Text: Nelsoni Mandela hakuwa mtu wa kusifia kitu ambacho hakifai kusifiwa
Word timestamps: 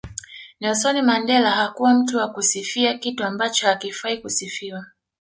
Nelsoni 0.61 1.01
Mandela 1.01 1.51
hakuwa 1.51 1.93
mtu 1.93 2.17
wa 2.17 2.27
kusifia 2.31 2.97
kitu 2.97 3.23
ambacho 3.23 3.67
hakifai 3.67 4.17
kusifiwa 4.21 4.85